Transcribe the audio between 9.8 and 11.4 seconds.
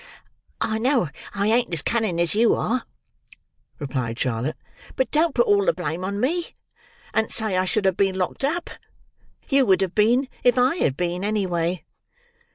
have been if I had been,